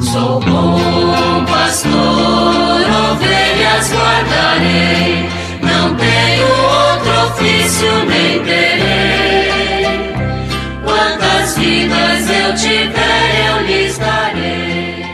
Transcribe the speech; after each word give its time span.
Sou 0.00 0.38
bom 0.40 1.44
pastor, 1.44 1.92
ovelhas 3.10 3.90
guardarei, 3.92 5.28
não 5.60 5.94
tenho 5.96 6.46
outro 6.46 7.10
ofício 7.26 7.88
nem 8.06 8.40
terei. 8.44 10.12
Quantas 10.84 11.58
vidas 11.58 12.30
eu 12.30 12.54
tiver, 12.54 13.48
eu 13.48 13.66
lhes 13.66 13.98
darei. 13.98 15.04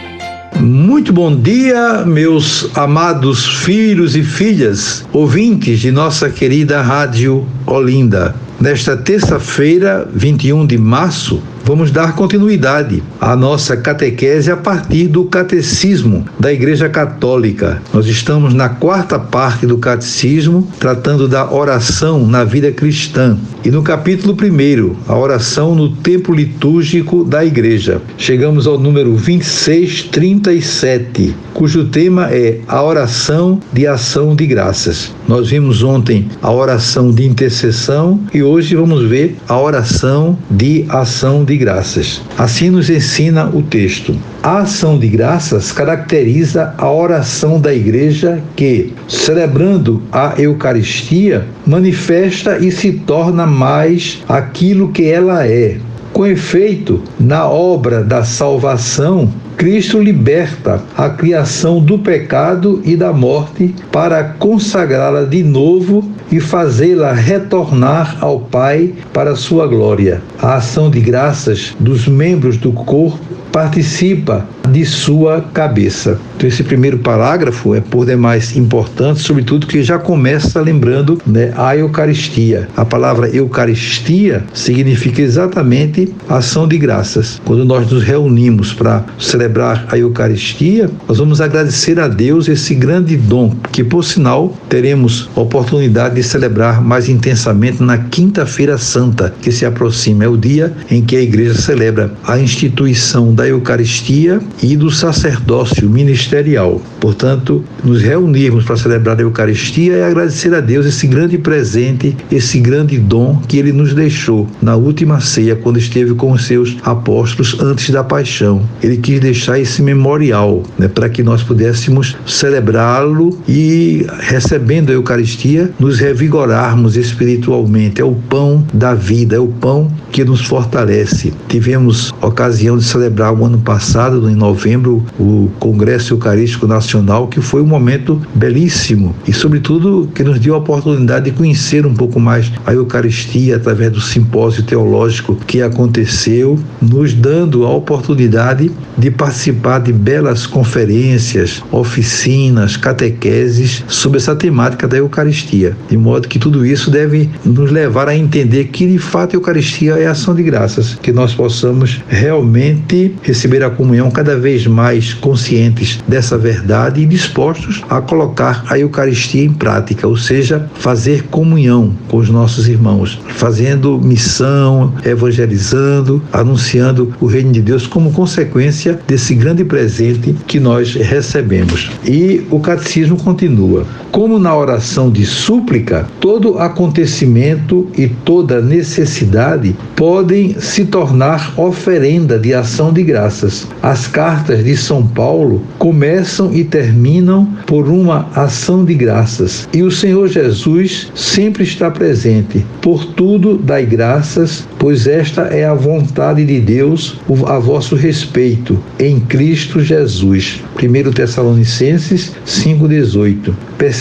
Muito 0.60 1.14
bom 1.14 1.34
dia, 1.34 2.04
meus 2.04 2.70
amados 2.76 3.46
filhos 3.64 4.14
e 4.14 4.22
filhas, 4.22 5.04
ouvintes 5.14 5.80
de 5.80 5.90
nossa 5.90 6.28
querida 6.28 6.82
Rádio 6.82 7.46
Olinda. 7.66 8.34
Nesta 8.64 8.96
terça-feira, 8.96 10.08
21 10.14 10.64
de 10.64 10.78
março, 10.78 11.42
vamos 11.62 11.90
dar 11.90 12.14
continuidade 12.14 13.02
à 13.20 13.36
nossa 13.36 13.76
catequese 13.76 14.50
a 14.50 14.56
partir 14.56 15.06
do 15.06 15.26
Catecismo 15.26 16.24
da 16.40 16.50
Igreja 16.50 16.88
Católica. 16.88 17.82
Nós 17.92 18.06
estamos 18.06 18.54
na 18.54 18.70
quarta 18.70 19.18
parte 19.18 19.66
do 19.66 19.76
Catecismo, 19.76 20.66
tratando 20.80 21.28
da 21.28 21.52
oração 21.52 22.26
na 22.26 22.42
vida 22.42 22.72
cristã. 22.72 23.36
E 23.62 23.70
no 23.70 23.82
capítulo 23.82 24.34
1, 24.34 25.12
a 25.12 25.14
oração 25.14 25.74
no 25.74 25.94
tempo 25.96 26.32
litúrgico 26.32 27.22
da 27.22 27.44
Igreja. 27.44 28.00
Chegamos 28.16 28.66
ao 28.66 28.78
número 28.78 29.10
2637, 29.10 31.36
cujo 31.52 31.84
tema 31.88 32.30
é 32.30 32.60
a 32.66 32.82
oração 32.82 33.60
de 33.74 33.86
ação 33.86 34.34
de 34.34 34.46
graças. 34.46 35.12
Nós 35.26 35.48
vimos 35.48 35.82
ontem 35.82 36.28
a 36.42 36.52
oração 36.52 37.10
de 37.10 37.26
intercessão 37.26 38.20
e 38.34 38.42
hoje 38.42 38.76
vamos 38.76 39.08
ver 39.08 39.36
a 39.48 39.58
oração 39.58 40.36
de 40.50 40.84
ação 40.88 41.44
de 41.44 41.56
graças. 41.56 42.20
Assim 42.36 42.68
nos 42.68 42.90
ensina 42.90 43.46
o 43.46 43.62
texto. 43.62 44.14
A 44.42 44.58
ação 44.58 44.98
de 44.98 45.08
graças 45.08 45.72
caracteriza 45.72 46.74
a 46.76 46.90
oração 46.90 47.58
da 47.58 47.72
igreja 47.72 48.42
que, 48.54 48.92
celebrando 49.08 50.02
a 50.12 50.34
Eucaristia, 50.36 51.46
manifesta 51.66 52.58
e 52.58 52.70
se 52.70 52.92
torna 52.92 53.46
mais 53.46 54.22
aquilo 54.28 54.92
que 54.92 55.04
ela 55.04 55.46
é. 55.46 55.78
Com 56.14 56.24
efeito, 56.24 57.02
na 57.18 57.48
obra 57.48 58.04
da 58.04 58.22
salvação, 58.22 59.28
Cristo 59.56 59.98
liberta 59.98 60.80
a 60.96 61.10
criação 61.10 61.80
do 61.80 61.98
pecado 61.98 62.80
e 62.84 62.96
da 62.96 63.12
morte 63.12 63.74
para 63.90 64.22
consagrá-la 64.22 65.24
de 65.24 65.42
novo 65.42 66.08
e 66.30 66.38
fazê-la 66.38 67.12
retornar 67.12 68.16
ao 68.20 68.38
Pai 68.38 68.94
para 69.12 69.34
sua 69.34 69.66
glória. 69.66 70.22
A 70.40 70.54
ação 70.54 70.88
de 70.88 71.00
graças 71.00 71.74
dos 71.80 72.06
membros 72.06 72.58
do 72.58 72.70
corpo 72.70 73.33
participa 73.54 74.44
de 74.68 74.84
sua 74.84 75.40
cabeça. 75.40 76.18
Então, 76.36 76.48
esse 76.48 76.64
primeiro 76.64 76.98
parágrafo 76.98 77.72
é 77.72 77.80
por 77.80 78.04
demais 78.04 78.56
importante, 78.56 79.20
sobretudo 79.20 79.68
que 79.68 79.80
já 79.80 79.96
começa 79.96 80.60
lembrando 80.60 81.20
né, 81.24 81.52
a 81.56 81.76
Eucaristia. 81.76 82.68
A 82.76 82.84
palavra 82.84 83.28
Eucaristia 83.28 84.44
significa 84.52 85.22
exatamente 85.22 86.12
ação 86.28 86.66
de 86.66 86.76
graças. 86.78 87.40
Quando 87.44 87.64
nós 87.64 87.88
nos 87.88 88.02
reunimos 88.02 88.72
para 88.72 89.04
celebrar 89.20 89.86
a 89.88 89.96
Eucaristia, 89.96 90.90
nós 91.06 91.18
vamos 91.18 91.40
agradecer 91.40 92.00
a 92.00 92.08
Deus 92.08 92.48
esse 92.48 92.74
grande 92.74 93.16
dom, 93.16 93.54
que 93.70 93.84
por 93.84 94.04
sinal 94.04 94.52
teremos 94.68 95.30
oportunidade 95.36 96.16
de 96.16 96.24
celebrar 96.24 96.82
mais 96.82 97.08
intensamente 97.08 97.80
na 97.80 97.98
Quinta-feira 97.98 98.76
Santa, 98.76 99.32
que 99.40 99.52
se 99.52 99.64
aproxima. 99.64 100.24
É 100.24 100.28
o 100.28 100.36
dia 100.36 100.72
em 100.90 101.00
que 101.00 101.14
a 101.14 101.22
igreja 101.22 101.54
celebra 101.54 102.12
a 102.26 102.38
instituição 102.40 103.32
da 103.32 103.43
Eucaristia 103.48 104.40
e 104.62 104.76
do 104.76 104.90
sacerdócio 104.90 105.88
ministerial. 105.88 106.80
Portanto, 107.00 107.64
nos 107.82 108.02
reunirmos 108.02 108.64
para 108.64 108.76
celebrar 108.76 109.18
a 109.18 109.22
Eucaristia 109.22 109.94
e 109.94 110.02
agradecer 110.02 110.54
a 110.54 110.60
Deus 110.60 110.86
esse 110.86 111.06
grande 111.06 111.36
presente, 111.36 112.16
esse 112.30 112.58
grande 112.60 112.98
dom 112.98 113.40
que 113.46 113.58
ele 113.58 113.72
nos 113.72 113.92
deixou 113.94 114.48
na 114.62 114.76
última 114.76 115.20
ceia, 115.20 115.54
quando 115.54 115.78
esteve 115.78 116.14
com 116.14 116.32
os 116.32 116.46
seus 116.46 116.76
apóstolos 116.82 117.60
antes 117.60 117.90
da 117.90 118.02
paixão. 118.02 118.62
Ele 118.82 118.96
quis 118.96 119.20
deixar 119.20 119.58
esse 119.58 119.82
memorial 119.82 120.62
né, 120.78 120.88
para 120.88 121.08
que 121.08 121.22
nós 121.22 121.42
pudéssemos 121.42 122.16
celebrá-lo 122.26 123.38
e, 123.48 124.06
recebendo 124.20 124.90
a 124.90 124.94
Eucaristia, 124.94 125.70
nos 125.78 125.98
revigorarmos 125.98 126.96
espiritualmente. 126.96 128.00
É 128.00 128.04
o 128.04 128.14
pão 128.14 128.64
da 128.72 128.94
vida, 128.94 129.36
é 129.36 129.38
o 129.38 129.48
pão 129.48 129.90
que 130.10 130.24
nos 130.24 130.42
fortalece. 130.42 131.32
Tivemos 131.48 132.12
ocasião 132.22 132.78
de 132.78 132.84
celebrar 132.84 133.33
o 133.34 133.44
ano 133.44 133.58
passado, 133.58 134.28
em 134.28 134.34
novembro, 134.34 135.04
o 135.18 135.50
Congresso 135.58 136.14
Eucarístico 136.14 136.66
Nacional, 136.66 137.28
que 137.28 137.40
foi 137.40 137.62
um 137.62 137.66
momento 137.66 138.20
belíssimo 138.34 139.14
e, 139.26 139.32
sobretudo, 139.32 140.08
que 140.14 140.22
nos 140.22 140.38
deu 140.38 140.54
a 140.54 140.58
oportunidade 140.58 141.30
de 141.30 141.36
conhecer 141.36 141.86
um 141.86 141.94
pouco 141.94 142.20
mais 142.20 142.50
a 142.64 142.72
Eucaristia 142.72 143.56
através 143.56 143.92
do 143.92 144.00
simpósio 144.00 144.62
teológico 144.62 145.36
que 145.46 145.62
aconteceu, 145.62 146.58
nos 146.80 147.14
dando 147.14 147.64
a 147.64 147.70
oportunidade 147.70 148.70
de 148.96 149.10
participar 149.10 149.80
de 149.80 149.92
belas 149.92 150.46
conferências, 150.46 151.62
oficinas, 151.70 152.76
catequeses 152.76 153.84
sobre 153.88 154.18
essa 154.18 154.36
temática 154.36 154.86
da 154.86 154.96
Eucaristia. 154.96 155.76
De 155.88 155.96
modo 155.96 156.28
que 156.28 156.38
tudo 156.38 156.64
isso 156.64 156.90
deve 156.90 157.28
nos 157.44 157.70
levar 157.70 158.08
a 158.08 158.16
entender 158.16 158.64
que, 158.66 158.86
de 158.86 158.98
fato, 158.98 159.34
a 159.34 159.36
Eucaristia 159.36 159.94
é 159.94 160.06
ação 160.06 160.34
de 160.34 160.42
graças, 160.42 160.94
que 161.02 161.12
nós 161.12 161.34
possamos 161.34 162.00
realmente 162.08 163.14
receber 163.24 163.64
a 163.64 163.70
comunhão 163.70 164.10
cada 164.10 164.38
vez 164.38 164.66
mais 164.66 165.12
conscientes 165.12 165.98
dessa 166.06 166.38
verdade 166.38 167.00
e 167.00 167.06
dispostos 167.06 167.82
a 167.88 168.00
colocar 168.00 168.64
a 168.68 168.78
Eucaristia 168.78 169.42
em 169.42 169.52
prática, 169.52 170.06
ou 170.06 170.16
seja, 170.16 170.68
fazer 170.74 171.24
comunhão 171.24 171.94
com 172.08 172.18
os 172.18 172.28
nossos 172.28 172.68
irmãos, 172.68 173.20
fazendo 173.28 173.98
missão, 173.98 174.92
evangelizando, 175.04 176.22
anunciando 176.32 177.12
o 177.20 177.26
reino 177.26 177.52
de 177.52 177.62
Deus 177.62 177.86
como 177.86 178.12
consequência 178.12 179.00
desse 179.06 179.34
grande 179.34 179.64
presente 179.64 180.34
que 180.46 180.60
nós 180.60 180.94
recebemos. 180.94 181.90
E 182.04 182.46
o 182.50 182.60
catecismo 182.60 183.16
continua. 183.16 183.86
Como 184.14 184.38
na 184.38 184.56
oração 184.56 185.10
de 185.10 185.26
súplica, 185.26 186.06
todo 186.20 186.60
acontecimento 186.60 187.88
e 187.98 188.06
toda 188.06 188.62
necessidade 188.62 189.74
podem 189.96 190.54
se 190.60 190.84
tornar 190.84 191.52
oferenda 191.58 192.38
de 192.38 192.54
ação 192.54 192.92
de 192.92 193.02
graças. 193.02 193.66
As 193.82 194.06
cartas 194.06 194.62
de 194.62 194.76
São 194.76 195.04
Paulo 195.04 195.64
começam 195.80 196.54
e 196.54 196.62
terminam 196.62 197.44
por 197.66 197.88
uma 197.88 198.28
ação 198.36 198.84
de 198.84 198.94
graças. 198.94 199.68
E 199.74 199.82
o 199.82 199.90
Senhor 199.90 200.28
Jesus 200.28 201.10
sempre 201.12 201.64
está 201.64 201.90
presente. 201.90 202.64
Por 202.80 203.04
tudo 203.04 203.58
dai 203.58 203.84
graças, 203.84 204.64
pois 204.78 205.08
esta 205.08 205.42
é 205.48 205.64
a 205.64 205.74
vontade 205.74 206.44
de 206.44 206.60
Deus 206.60 207.18
a 207.48 207.58
vosso 207.58 207.96
respeito, 207.96 208.78
em 208.96 209.18
Cristo 209.18 209.80
Jesus. 209.80 210.62
1 210.80 211.10
Tessalonicenses 211.10 212.32
5,18. 212.46 213.52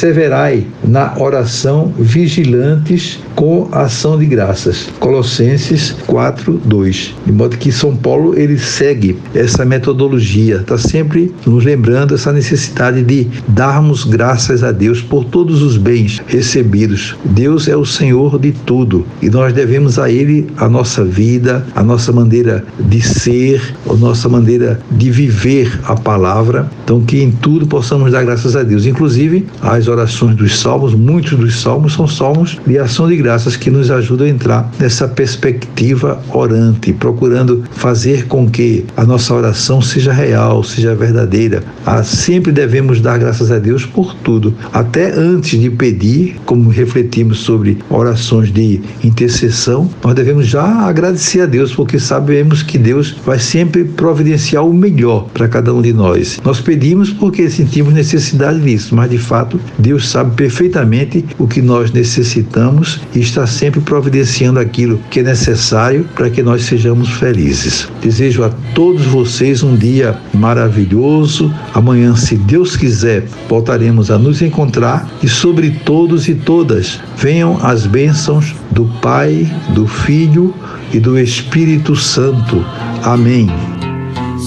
Perseverai 0.03 0.67
na 0.83 1.13
oração 1.17 1.93
vigilantes 1.97 3.21
com 3.35 3.69
ação 3.71 4.19
de 4.19 4.25
graças. 4.25 4.89
Colossenses 4.99 5.95
4, 6.05 6.59
2. 6.65 7.15
De 7.25 7.31
modo 7.31 7.57
que 7.57 7.71
São 7.71 7.95
Paulo 7.95 8.37
ele 8.37 8.59
segue 8.59 9.17
essa 9.33 9.63
metodologia, 9.63 10.57
está 10.57 10.77
sempre 10.77 11.33
nos 11.45 11.63
lembrando 11.63 12.15
essa 12.15 12.33
necessidade 12.33 13.01
de 13.01 13.29
darmos 13.47 14.03
graças 14.03 14.61
a 14.61 14.73
Deus 14.73 15.01
por 15.01 15.23
todos 15.23 15.61
os 15.61 15.77
bens 15.77 16.21
recebidos. 16.27 17.15
Deus 17.23 17.69
é 17.69 17.77
o 17.77 17.85
Senhor 17.85 18.37
de 18.37 18.51
tudo 18.51 19.05
e 19.21 19.29
nós 19.29 19.53
devemos 19.53 19.97
a 19.97 20.11
Ele 20.11 20.47
a 20.57 20.67
nossa 20.67 21.05
vida, 21.05 21.65
a 21.73 21.81
nossa 21.81 22.11
maneira 22.11 22.65
de 22.77 23.01
ser, 23.01 23.73
a 23.89 23.93
nossa 23.93 24.27
maneira 24.27 24.81
de 24.91 25.09
viver 25.09 25.79
a 25.85 25.95
palavra. 25.95 26.69
Então, 26.83 26.99
que 26.99 27.23
em 27.23 27.31
tudo 27.31 27.65
possamos 27.65 28.11
dar 28.11 28.25
graças 28.25 28.53
a 28.57 28.63
Deus, 28.63 28.85
inclusive 28.85 29.47
as 29.61 29.87
orações 29.93 30.35
dos 30.35 30.59
salmos, 30.59 30.93
muitos 30.93 31.37
dos 31.37 31.61
salmos 31.61 31.93
são 31.93 32.07
salmos 32.07 32.59
de 32.65 32.77
ação 32.77 33.07
de 33.07 33.15
graças 33.15 33.55
que 33.55 33.69
nos 33.69 33.89
ajudam 33.89 34.27
a 34.27 34.29
entrar 34.29 34.71
nessa 34.79 35.07
perspectiva 35.07 36.21
orante, 36.31 36.91
procurando 36.93 37.63
fazer 37.71 38.27
com 38.27 38.49
que 38.49 38.85
a 38.97 39.05
nossa 39.05 39.33
oração 39.33 39.81
seja 39.81 40.11
real, 40.11 40.63
seja 40.63 40.95
verdadeira. 40.95 41.63
Ah, 41.85 42.03
sempre 42.03 42.51
devemos 42.51 42.99
dar 42.99 43.17
graças 43.17 43.51
a 43.51 43.59
Deus 43.59 43.85
por 43.85 44.13
tudo, 44.15 44.53
até 44.71 45.11
antes 45.11 45.59
de 45.59 45.69
pedir, 45.69 46.35
como 46.45 46.69
refletimos 46.69 47.39
sobre 47.39 47.77
orações 47.89 48.51
de 48.51 48.81
intercessão, 49.03 49.89
nós 50.03 50.13
devemos 50.15 50.47
já 50.47 50.63
agradecer 50.63 51.41
a 51.41 51.45
Deus, 51.45 51.73
porque 51.73 51.99
sabemos 51.99 52.63
que 52.63 52.77
Deus 52.77 53.15
vai 53.25 53.39
sempre 53.39 53.83
providenciar 53.83 54.65
o 54.65 54.73
melhor 54.73 55.27
para 55.33 55.47
cada 55.47 55.73
um 55.73 55.81
de 55.81 55.93
nós. 55.93 56.39
Nós 56.43 56.59
pedimos 56.59 57.11
porque 57.11 57.49
sentimos 57.49 57.93
necessidade 57.93 58.59
disso, 58.59 58.95
mas 58.95 59.09
de 59.09 59.17
fato 59.17 59.59
Deus 59.83 60.07
sabe 60.07 60.33
perfeitamente 60.37 61.25
o 61.37 61.45
que 61.45 61.61
nós 61.61 61.91
necessitamos 61.91 63.01
e 63.13 63.19
está 63.19 63.45
sempre 63.45 63.81
providenciando 63.81 64.57
aquilo 64.57 64.97
que 65.11 65.19
é 65.19 65.23
necessário 65.23 66.07
para 66.15 66.29
que 66.29 66.41
nós 66.41 66.63
sejamos 66.63 67.09
felizes. 67.09 67.89
Desejo 68.01 68.45
a 68.45 68.49
todos 68.73 69.05
vocês 69.05 69.61
um 69.61 69.75
dia 69.75 70.17
maravilhoso. 70.33 71.53
Amanhã, 71.73 72.15
se 72.15 72.37
Deus 72.37 72.77
quiser, 72.77 73.25
voltaremos 73.49 74.09
a 74.09 74.17
nos 74.17 74.41
encontrar 74.41 75.05
e 75.21 75.27
sobre 75.27 75.71
todos 75.71 76.29
e 76.29 76.35
todas 76.35 77.01
venham 77.17 77.59
as 77.61 77.85
bênçãos 77.85 78.55
do 78.71 78.85
Pai, 79.01 79.45
do 79.75 79.85
Filho 79.85 80.53
e 80.93 80.99
do 80.99 81.19
Espírito 81.19 81.93
Santo. 81.93 82.65
Amém. 83.03 83.49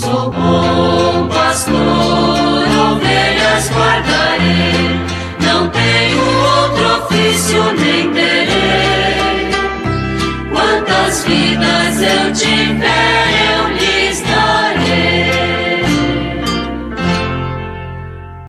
Sou 0.00 0.32
bom 0.32 1.28
pastor, 1.28 1.74
ovelhas 2.92 3.70
guardarei, 3.70 4.85
não 5.66 5.70
tenho 5.70 6.20
outro 6.62 7.04
ofício 7.04 7.62
nem 7.74 8.12
terei. 8.12 9.50
Quantas 10.52 11.24
vidas 11.24 12.02
eu 12.02 12.32
tiver 12.32 13.05